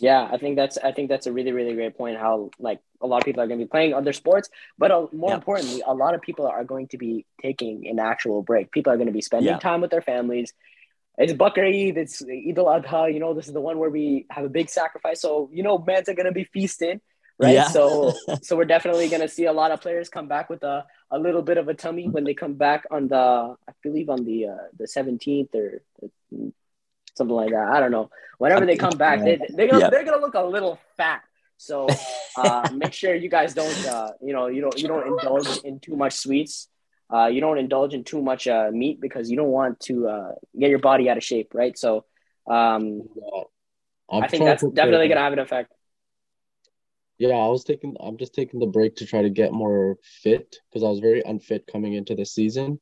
[0.00, 2.18] Yeah, I think that's I think that's a really really great point.
[2.18, 5.06] How like a lot of people are going to be playing other sports, but uh,
[5.12, 5.36] more yeah.
[5.36, 8.70] importantly, a lot of people are going to be taking an actual break.
[8.70, 9.58] People are going to be spending yeah.
[9.58, 10.52] time with their families.
[11.18, 13.12] It's Bakr Eid, it's Eid al Adha.
[13.12, 15.20] You know, this is the one where we have a big sacrifice.
[15.20, 17.00] So you know, man's are going to be feasting,
[17.38, 17.54] right?
[17.54, 17.68] Yeah.
[17.68, 20.84] so so we're definitely going to see a lot of players come back with a,
[21.10, 24.24] a little bit of a tummy when they come back on the I believe on
[24.24, 25.82] the uh, the seventeenth or.
[27.16, 27.68] Something like that.
[27.72, 28.10] I don't know.
[28.36, 31.22] Whenever they come back, they, they're gonna they're gonna look a little fat.
[31.56, 31.88] So
[32.36, 35.80] uh, make sure you guys don't uh, you know you don't you don't indulge in
[35.80, 36.68] too much sweets.
[37.12, 40.32] Uh, you don't indulge in too much uh, meat because you don't want to uh,
[40.58, 41.78] get your body out of shape, right?
[41.78, 42.04] So
[42.48, 43.02] um,
[44.10, 45.72] I think that's definitely gonna have an effect.
[47.18, 47.96] Yeah, I was taking.
[48.00, 51.22] I'm just taking the break to try to get more fit because I was very
[51.22, 52.80] unfit coming into the season.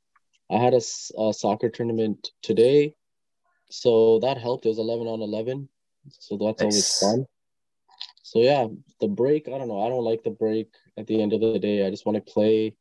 [0.51, 0.81] I had a,
[1.19, 2.97] a soccer tournament today
[3.75, 4.67] so that helped.
[4.67, 5.69] It was 11 on 11.
[6.11, 7.01] So that's nice.
[7.01, 7.27] always fun.
[8.35, 8.67] So yeah,
[9.01, 9.81] the break, I don't know.
[9.81, 10.67] I don't like the break
[10.99, 11.87] at the end of the day.
[11.87, 12.75] I just want to play.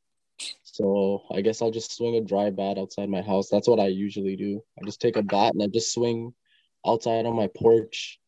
[0.63, 3.50] So I guess I'll just swing a dry bat outside my house.
[3.50, 4.63] That's what I usually do.
[4.82, 6.34] I just take a bat and I just swing
[6.88, 8.20] outside on my porch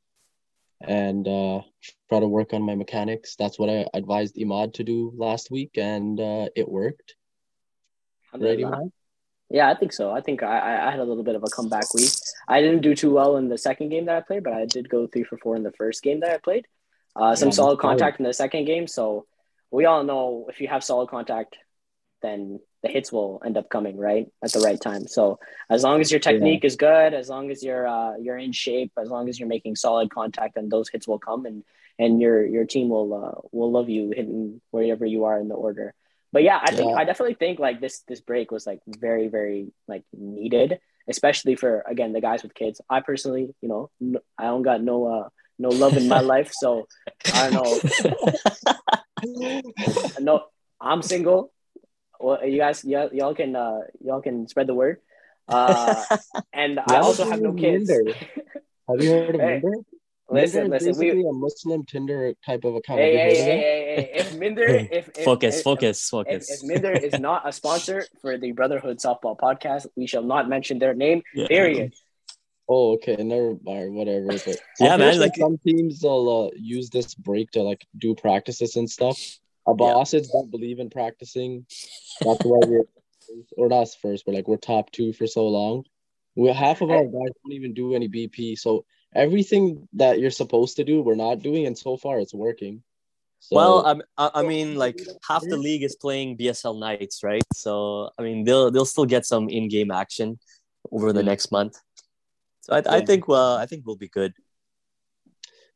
[0.81, 1.61] and uh,
[2.09, 3.35] try to work on my mechanics.
[3.39, 7.15] That's what I advised Imad to do last week, and uh, it worked.
[8.37, 8.91] Ready, man?
[9.49, 10.11] Yeah, I think so.
[10.11, 12.11] I think I, I had a little bit of a comeback week.
[12.47, 14.89] I didn't do too well in the second game that I played, but I did
[14.89, 16.67] go three for four in the first game that I played.
[17.15, 18.87] Uh, some yeah, solid contact in the second game.
[18.87, 19.25] So
[19.71, 21.57] we all know if you have solid contact,
[22.21, 25.07] then the hits will end up coming right at the right time.
[25.07, 26.67] So as long as your technique yeah.
[26.67, 29.75] is good, as long as you're uh, you're in shape, as long as you're making
[29.75, 31.63] solid contact, then those hits will come and
[31.97, 35.55] and your your team will uh, will love you hitting wherever you are in the
[35.55, 35.93] order.
[36.31, 36.97] But yeah, I think yeah.
[36.97, 41.83] I definitely think like this this break was like very very like needed, especially for
[41.87, 42.81] again the guys with kids.
[42.89, 43.89] I personally, you know,
[44.37, 46.87] I don't got no uh no love in my life, so
[47.33, 47.83] I don't
[49.23, 49.61] know.
[50.19, 50.43] no,
[50.79, 51.51] I'm single.
[52.19, 54.99] Well, you guys, y'all, y'all can uh y'all can spread the word.
[55.47, 56.03] Uh,
[56.53, 57.89] and I also have no kids.
[57.89, 59.77] Have you heard of hey, Minder?
[60.27, 60.89] Listen, listen.
[60.89, 62.99] Basically, we, a Muslim Tinder type of account.
[62.99, 66.49] Hey, hey, hey, hey, hey, If Minder, if, if focus, if, focus, focus.
[66.49, 70.49] If, if Minder is not a sponsor for the Brotherhood Softball Podcast, we shall not
[70.49, 71.21] mention their name.
[71.33, 71.47] Yeah.
[71.47, 71.93] Period.
[72.67, 73.17] Oh, okay.
[73.17, 73.93] Never mind.
[73.93, 74.27] Whatever.
[74.27, 75.19] But yeah, man.
[75.19, 79.19] Like some teams will uh, use this break to like do practices and stuff.
[79.65, 80.39] Our bosses yeah.
[80.39, 81.65] don't believe in practicing.
[82.21, 82.83] That's why we're
[83.57, 85.83] or not first, but like we're top two for so long.
[86.35, 87.11] We half of our guys
[87.43, 88.57] don't even do any BP.
[88.59, 92.83] So everything that you're supposed to do, we're not doing, and so far it's working.
[93.39, 97.43] So, well, I, I mean, like half the league is playing BSL Knights, right?
[97.53, 100.39] So I mean, they'll they'll still get some in-game action
[100.91, 101.77] over the next month.
[102.65, 104.33] So I, I think well, I think we'll be good.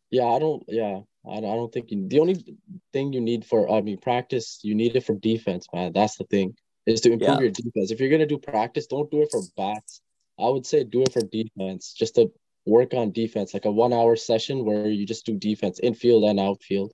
[0.09, 0.63] Yeah, I don't.
[0.67, 2.57] Yeah, I, I don't think you, the only
[2.93, 5.93] thing you need for I mean practice, you need it for defense, man.
[5.93, 6.55] That's the thing
[6.87, 7.39] is to improve yeah.
[7.41, 7.91] your defense.
[7.91, 10.01] If you're gonna do practice, don't do it for bats.
[10.39, 12.31] I would say do it for defense, just to
[12.65, 16.39] work on defense, like a one hour session where you just do defense, infield and
[16.39, 16.91] outfield.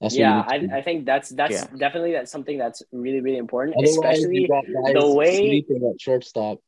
[0.00, 1.66] That's yeah, I, I think that's that's yeah.
[1.76, 6.60] definitely that's something that's really really important, Otherwise, especially the way sleeping at shortstop.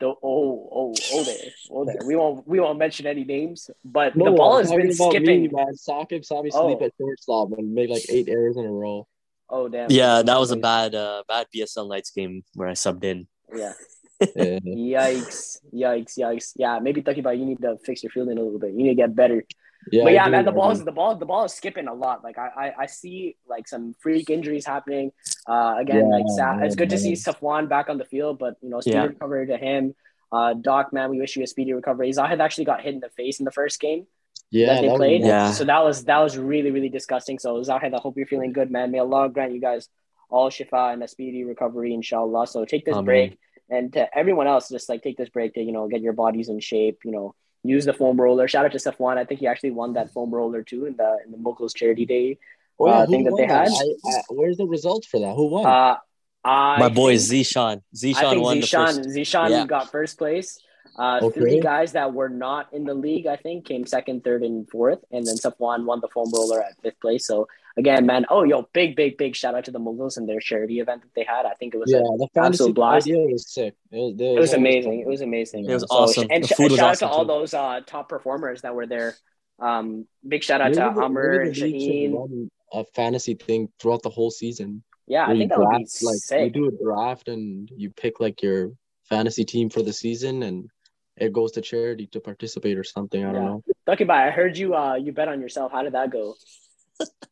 [0.00, 4.14] The oh oh oh there oh there we won't we won't mention any names, but
[4.14, 5.42] no, the ball has been skipping.
[5.42, 6.68] Me, man, Sakib saw me oh.
[6.68, 9.06] sleep at shortstop and made like eight errors in a row.
[9.48, 9.90] Oh damn!
[9.90, 13.26] Yeah, that was a bad uh bad BSL Nights game where I subbed in.
[13.54, 13.72] Yeah,
[14.20, 15.58] yikes!
[15.72, 16.18] Yikes!
[16.18, 16.52] Yikes!
[16.56, 18.72] Yeah, maybe talking about you need to fix your fielding a little bit.
[18.72, 19.42] You need to get better.
[19.90, 22.22] Yeah, but yeah, man, the ball's the ball the ball is skipping a lot.
[22.22, 25.12] Like I I, I see like some freak injuries happening.
[25.46, 28.56] Uh, again, yeah, like Sa- it's good to see Safwan back on the field, but
[28.62, 29.04] you know, speedy yeah.
[29.04, 29.94] recovery to him.
[30.30, 32.12] Uh, Doc, man, we wish you a speedy recovery.
[32.12, 34.06] Zahid actually got hit in the face in the first game.
[34.50, 35.22] Yeah, that they played.
[35.22, 35.50] yeah.
[35.50, 37.38] So that was that was really really disgusting.
[37.38, 38.92] So Zahid, I hope you're feeling good, man.
[38.92, 39.88] May Allah grant you guys
[40.30, 42.46] all shifa and a speedy recovery, inshallah.
[42.46, 43.04] So take this Amen.
[43.04, 43.38] break
[43.72, 46.48] and to everyone else, just like take this break to you know get your bodies
[46.48, 47.00] in shape.
[47.04, 48.48] You know, use the foam roller.
[48.48, 49.18] Shout out to Safwan.
[49.18, 52.06] I think he actually won that foam roller too in the in the Mughals Charity
[52.06, 52.38] Day
[52.78, 53.68] oh, yeah, uh, thing that they had.
[53.68, 55.34] I, I, where's the results for that?
[55.34, 55.66] Who won?
[55.66, 55.96] Uh,
[56.44, 57.82] I My boy Zishan.
[57.94, 59.10] Zishan won Zishan, the first.
[59.10, 59.66] Zishan yeah.
[59.66, 60.58] got first place.
[60.98, 61.40] Uh, okay.
[61.40, 64.98] Three guys that were not in the league, I think, came second, third, and fourth,
[65.10, 67.26] and then Safwan won the foam roller at fifth place.
[67.26, 70.40] So again, man, oh yo, big, big, big shout out to the Mughals and their
[70.40, 71.46] charity event that they had.
[71.46, 73.06] I think it was yeah, the absolute blast.
[73.06, 73.74] Idea was sick.
[73.90, 75.00] It was, it was, it was amazing.
[75.00, 75.68] It was amazing.
[75.68, 76.26] It was so, awesome.
[76.30, 79.14] And sh- shout awesome out to all those uh, top performers that were there.
[79.58, 82.48] Um, big shout out maybe to the, Amr and Shaheen.
[82.72, 84.82] A fantasy thing throughout the whole season.
[85.06, 86.54] Yeah, I think that draft, would be like sick.
[86.54, 88.70] you do a draft and you pick like your
[89.08, 90.70] fantasy team for the season and
[91.16, 93.22] it goes to charity to participate or something.
[93.22, 93.32] I yeah.
[93.32, 93.62] don't know.
[93.84, 95.72] Talking about, I heard you uh you bet on yourself.
[95.72, 96.34] How did that go?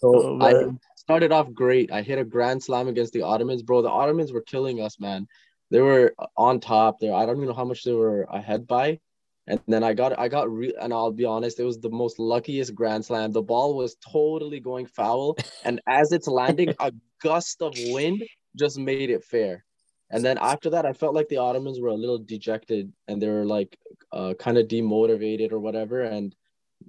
[0.00, 1.90] So oh, I started off great.
[1.90, 3.82] I hit a grand slam against the Ottomans, bro.
[3.82, 5.26] The Ottomans were killing us, man.
[5.70, 7.14] They were on top there.
[7.14, 9.00] I don't even know how much they were ahead by.
[9.46, 12.18] And then I got I got real and I'll be honest, it was the most
[12.18, 13.32] luckiest grand slam.
[13.32, 16.92] The ball was totally going foul, and as it's landing, a
[17.22, 18.22] gust of wind
[18.56, 19.64] just made it fair.
[20.10, 23.28] And then after that, I felt like the Ottomans were a little dejected and they
[23.28, 23.78] were like
[24.12, 26.02] uh, kind of demotivated or whatever.
[26.02, 26.34] And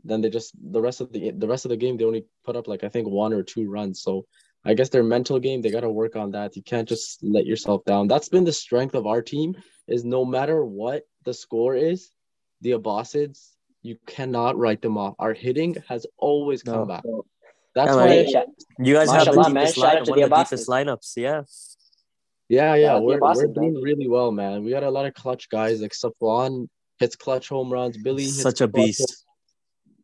[0.03, 2.55] then they just the rest of the the rest of the game they only put
[2.55, 4.01] up like I think one or two runs.
[4.01, 4.25] So
[4.65, 6.55] I guess their mental game they got to work on that.
[6.55, 8.07] You can't just let yourself down.
[8.07, 9.55] That's been the strength of our team
[9.87, 12.11] is no matter what the score is,
[12.61, 15.15] the Abbasids you cannot write them off.
[15.19, 16.85] Our hitting has always come no.
[16.85, 17.03] back.
[17.75, 18.25] That's why
[18.79, 21.13] you guys have the deepest, line, one of the deepest lineups.
[21.15, 21.43] Yeah.
[22.49, 24.63] Yeah, yeah, yeah we're, we're doing really well, man.
[24.63, 27.97] We got a lot of clutch guys like Safwan hits clutch home runs.
[27.97, 29.25] Billy such a beast.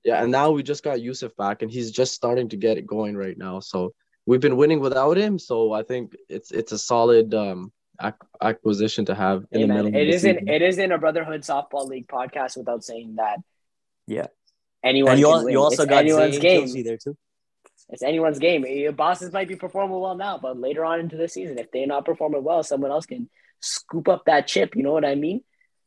[0.06, 2.86] Yeah, and now we just got Yusuf back, and he's just starting to get it
[2.86, 3.60] going right now.
[3.60, 3.94] So
[4.28, 5.40] we've been winning without him.
[5.40, 9.74] So I think it's it's a solid um, ac- acquisition to have in hey, the
[9.74, 10.00] man, middle.
[10.00, 13.40] It isn't it isn't a Brotherhood Softball League podcast without saying that.
[14.06, 14.28] Yeah.
[14.84, 15.14] Anyone.
[15.14, 17.18] And you, you also it's got anyone's game there too.
[17.90, 18.64] it's anyone's game.
[18.64, 21.88] Your bosses might be performing well now, but later on into the season, if they're
[21.88, 23.28] not performing well, someone else can
[23.60, 24.76] scoop up that chip.
[24.76, 25.42] You know what I mean?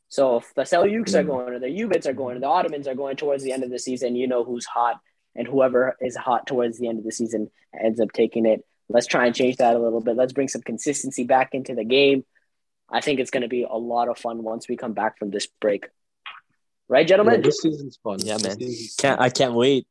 [0.08, 1.26] So if the Seljuks are mm.
[1.26, 3.70] going, or the Ubids are going, or the Ottomans are going towards the end of
[3.70, 5.00] the season, you know who's hot,
[5.34, 8.64] and whoever is hot towards the end of the season ends up taking it.
[8.88, 10.16] Let's try and change that a little bit.
[10.16, 12.24] Let's bring some consistency back into the game.
[12.90, 15.30] I think it's going to be a lot of fun once we come back from
[15.30, 15.88] this break.
[16.88, 17.36] Right, gentlemen?
[17.36, 18.18] Yeah, this season's fun.
[18.20, 18.56] Yeah, man.
[18.96, 19.86] Can't I can't wait.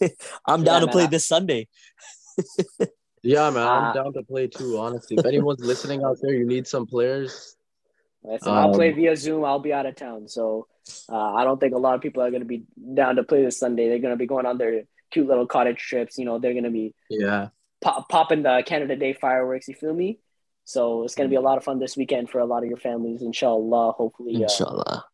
[0.46, 0.92] I'm down yeah, to man.
[0.92, 1.68] play this Sunday.
[3.22, 3.68] yeah, man.
[3.68, 5.18] I'm uh, down to play too, honestly.
[5.18, 7.56] If anyone's listening out there, you need some players.
[8.24, 9.44] Listen, um, I'll play um, via Zoom.
[9.44, 10.28] I'll be out of town.
[10.28, 10.68] So
[11.08, 13.44] uh, I don't think a lot of people are going to be down to play
[13.44, 13.88] this Sunday.
[13.88, 16.18] They're going to be going on their cute little cottage trips.
[16.18, 17.48] You know, they're going to be yeah
[17.82, 19.68] pop, popping the Canada Day fireworks.
[19.68, 20.20] You feel me?
[20.64, 22.68] So it's going to be a lot of fun this weekend for a lot of
[22.68, 23.22] your families.
[23.22, 23.92] Inshallah.
[23.92, 25.04] Hopefully, uh, inshallah,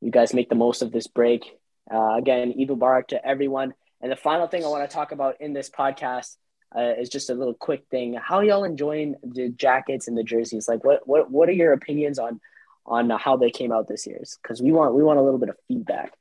[0.00, 1.44] you guys make the most of this break.
[1.92, 3.74] Uh, again, Eid Mubarak to everyone.
[4.00, 6.36] And the final thing I want to talk about in this podcast
[6.76, 8.14] uh, is just a little quick thing.
[8.14, 10.68] How y'all enjoying the jackets and the jerseys?
[10.68, 12.40] Like, what what what are your opinions on
[12.84, 14.20] on how they came out this year?
[14.42, 16.12] Because we want we want a little bit of feedback.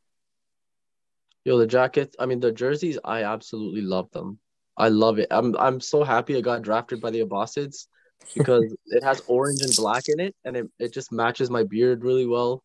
[1.43, 2.15] Yo, the jackets.
[2.19, 2.97] I mean, the jerseys.
[3.03, 4.39] I absolutely love them.
[4.77, 5.27] I love it.
[5.31, 7.87] I'm I'm so happy I got drafted by the Abbasids
[8.35, 12.03] because it has orange and black in it, and it, it just matches my beard
[12.03, 12.63] really well,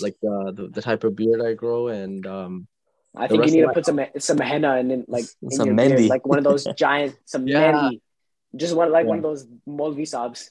[0.00, 2.68] like the, the the type of beard I grow, and um,
[3.14, 5.76] I think you need to put some some henna and then like in some your
[5.76, 7.72] beard, like one of those giant some yeah.
[7.72, 8.00] Mehndi.
[8.56, 9.08] just one like yeah.
[9.08, 10.50] one of those Molvi sobs.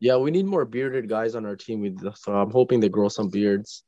[0.00, 1.80] Yeah, we need more bearded guys on our team.
[1.80, 3.84] With so I'm hoping they grow some beards.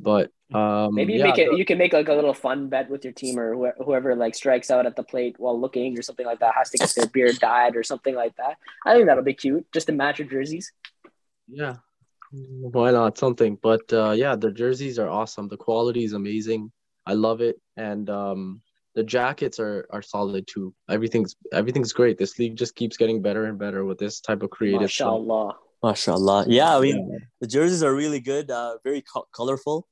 [0.00, 1.56] But um, maybe you yeah, make it.
[1.56, 4.34] You can make like a little fun bet with your team or wh- whoever like
[4.34, 7.06] strikes out at the plate while looking or something like that has to get their
[7.06, 8.56] beard dyed or something like that.
[8.84, 10.72] I think that'll be cute, just to match your jerseys.
[11.48, 11.76] Yeah,
[12.30, 13.56] why not something?
[13.60, 15.48] But uh, yeah, the jerseys are awesome.
[15.48, 16.72] The quality is amazing.
[17.06, 18.62] I love it, and um,
[18.94, 20.74] the jackets are are solid too.
[20.88, 22.18] Everything's everything's great.
[22.18, 24.82] This league just keeps getting better and better with this type of creative.
[24.82, 25.50] Mashallah.
[25.50, 25.60] Stuff.
[25.82, 26.46] Mashallah.
[26.48, 27.18] Yeah, I mean yeah.
[27.40, 28.50] the jerseys are really good.
[28.50, 29.86] Uh, very co- colorful,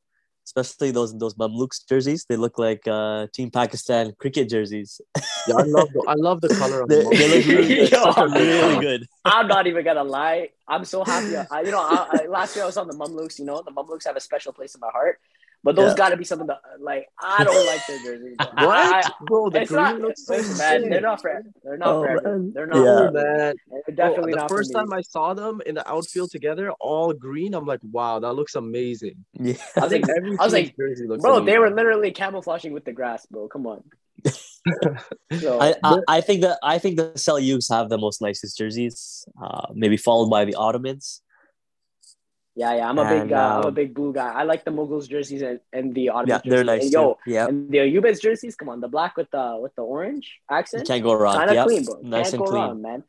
[0.46, 2.24] especially those those Mamluks jerseys.
[2.28, 5.00] They look like uh, Team Pakistan cricket jerseys.
[5.48, 7.92] yeah, I love the, I love the color of they, they look really good.
[7.92, 9.06] Yo, really good.
[9.24, 10.50] I'm not even gonna lie.
[10.66, 11.36] I'm so happy.
[11.36, 13.38] I, you know, I, I, last year I was on the Mamluks.
[13.38, 15.18] You know, the Mamluks have a special place in my heart.
[15.64, 15.96] But those yeah.
[15.96, 18.36] got to be some of the like I don't like their jerseys.
[18.38, 19.48] What, I, bro?
[19.48, 20.90] The green not, looks so man.
[20.90, 21.42] They're not for.
[21.62, 22.50] They're not oh, for.
[22.52, 22.76] They're not.
[22.76, 23.54] Yeah, for, man.
[23.70, 27.54] They're definitely bro, the first time I saw them in the outfield together, all green,
[27.54, 29.24] I'm like, wow, that looks amazing.
[29.34, 31.44] Yeah, I was like, I was like, bro, amazing.
[31.44, 33.46] they were literally camouflaging with the grass, bro.
[33.46, 33.84] Come on.
[35.40, 39.24] so, I, I, I, think that I think the Seljuks have the most nicest jerseys,
[39.42, 41.22] uh, maybe followed by the Ottomans.
[42.54, 44.30] Yeah, yeah, I'm a and, big, uh, um, I'm a big blue guy.
[44.30, 46.50] I like the Mughals jerseys and, and the Ottoman yeah, jerseys.
[46.50, 46.82] they're nice.
[46.82, 48.56] And, yo, yeah, and the Ubids jerseys.
[48.56, 50.82] Come on, the black with the with the orange accent.
[50.82, 51.34] You can't go wrong.
[51.34, 51.66] Kind of yep.
[51.66, 52.00] clean, bro.
[52.02, 52.62] Nice can't and go clean.
[52.62, 53.04] wrong, man.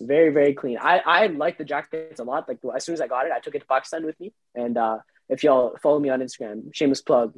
[0.00, 0.78] Very, very clean.
[0.80, 2.48] I I like the jackets a lot.
[2.48, 4.32] Like as soon as I got it, I took it to Pakistan with me.
[4.56, 7.34] And uh, if y'all follow me on Instagram, shameless plug,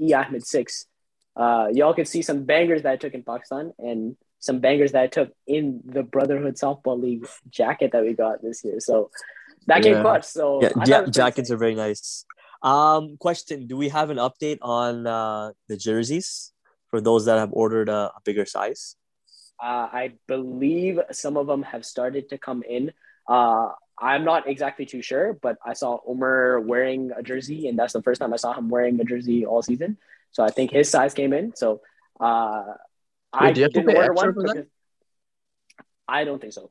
[0.00, 0.86] E Ahmed six,
[1.34, 5.02] uh, y'all can see some bangers that I took in Pakistan and some bangers that
[5.02, 8.78] I took in the Brotherhood Softball League jacket that we got this year.
[8.78, 9.10] So
[9.70, 9.94] that yeah.
[9.94, 10.24] came clutch.
[10.24, 12.26] So yeah, ja- jackets are very nice.
[12.62, 16.52] Um, question: Do we have an update on uh, the jerseys
[16.90, 18.96] for those that have ordered a, a bigger size?
[19.62, 22.92] Uh, I believe some of them have started to come in.
[23.28, 27.92] Uh, I'm not exactly too sure, but I saw Omer wearing a jersey, and that's
[27.92, 29.98] the first time I saw him wearing a jersey all season.
[30.32, 31.54] So I think his size came in.
[31.54, 31.82] So
[32.18, 32.64] uh,
[33.38, 34.34] Wait, I didn't order one.
[36.08, 36.70] I don't think so.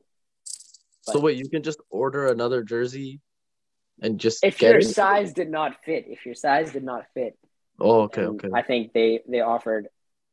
[1.06, 3.20] But so wait, you can just order another jersey
[4.02, 4.84] and just if your it?
[4.84, 6.06] size did not fit.
[6.08, 7.38] If your size did not fit.
[7.78, 8.48] Oh, okay, okay.
[8.54, 9.88] I think they they offered,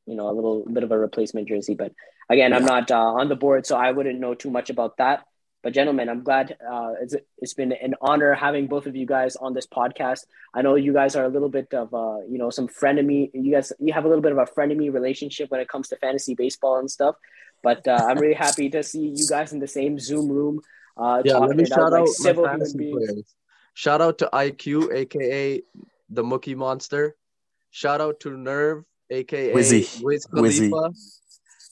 [0.06, 1.94] you know, a little bit of a replacement jersey, but
[2.30, 2.58] again, yeah.
[2.58, 5.26] I'm not uh, on the board, so I wouldn't know too much about that.
[5.64, 9.36] But gentlemen, I'm glad uh, it's it's been an honor having both of you guys
[9.36, 10.26] on this podcast.
[10.54, 13.32] I know you guys are a little bit of uh, you know some frenemy.
[13.34, 15.98] You guys you have a little bit of a frenemy relationship when it comes to
[15.98, 17.16] fantasy baseball and stuff.
[17.64, 20.62] But uh, I'm really happy to see you guys in the same Zoom room.
[20.96, 23.36] Uh, yeah, let me shout out, like my fantasy players.
[23.74, 25.62] Shout out to IQ, aka
[26.10, 27.16] the Mookie Monster.
[27.72, 30.02] Shout out to Nerve, aka Wizzy.
[30.04, 30.72] Wiz Khalifa.
[30.72, 30.96] Wizzy.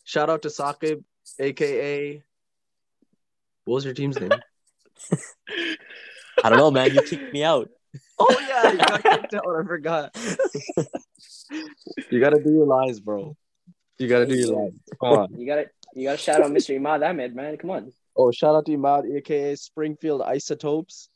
[0.03, 1.03] Shout out to Saqib,
[1.39, 2.23] aka
[3.65, 4.31] what was your team's name?
[6.43, 6.93] I don't know, man.
[6.93, 7.69] You kicked me out.
[8.17, 9.43] Oh yeah, you got kicked out.
[9.45, 10.15] I forgot.
[12.09, 13.35] you gotta do your lies, bro.
[13.97, 14.71] You gotta do your lies.
[15.01, 15.33] Come on.
[15.37, 16.77] You gotta you gotta shout out Mr.
[16.77, 17.57] Imad Ahmed, man.
[17.57, 17.93] Come on.
[18.15, 21.09] Oh, shout out to Imad, aka Springfield Isotopes.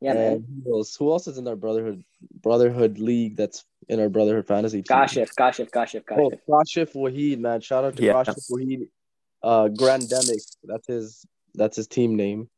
[0.00, 0.44] Yeah, man.
[0.64, 0.94] Who else?
[0.96, 2.04] Who else is in our brotherhood
[2.42, 4.96] brotherhood league that's in our brotherhood fantasy team.
[4.96, 6.38] Kashif, Kashif, Kashif, Kashif.
[6.48, 7.60] Oh, Kashif Wahid, man.
[7.60, 8.12] Shout out to yeah.
[8.12, 8.88] Kashif Wahid.
[9.42, 10.42] Uh, Grandemic.
[10.64, 11.26] That's his.
[11.54, 12.48] That's his team name.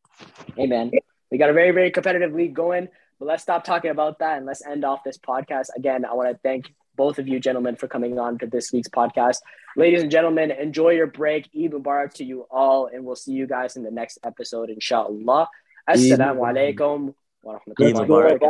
[0.57, 0.91] Hey, man.
[1.31, 2.89] We got a very, very competitive league going.
[3.19, 5.67] But let's stop talking about that and let's end off this podcast.
[5.77, 8.89] Again, I want to thank both of you gentlemen for coming on to this week's
[8.89, 9.39] podcast.
[9.77, 11.49] Ladies and gentlemen, enjoy your break.
[11.57, 15.49] Eid Mubarak to you all, and we'll see you guys in the next episode, inshallah.
[15.89, 18.41] Assalamu alaikum wa rahmatullahi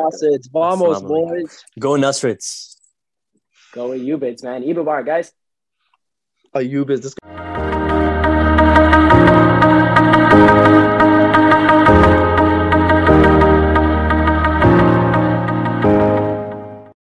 [0.52, 1.64] wa Vamos, boys.
[1.78, 2.76] Go Nasrids.
[3.72, 4.62] Go Ayubids, man.
[4.62, 5.32] Eid Mubarak, guys.
[6.54, 7.02] Ayubids.
[7.02, 7.63] This-